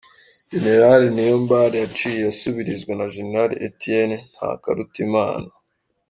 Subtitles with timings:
[0.51, 3.33] General Niyombare yaciye asubirizwa na Gen
[3.67, 5.49] Etienne Ntakarutimana.